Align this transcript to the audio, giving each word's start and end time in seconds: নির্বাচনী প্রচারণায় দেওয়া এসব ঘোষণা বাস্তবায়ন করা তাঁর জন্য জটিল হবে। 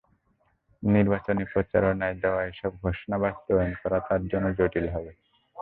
নির্বাচনী 0.83 1.43
প্রচারণায় 1.51 2.17
দেওয়া 2.23 2.41
এসব 2.51 2.71
ঘোষণা 2.83 3.17
বাস্তবায়ন 3.23 3.73
করা 3.81 3.97
তাঁর 4.07 4.21
জন্য 4.31 4.45
জটিল 4.57 4.85
হবে। 4.95 5.11